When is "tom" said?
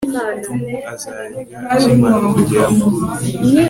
0.45-0.59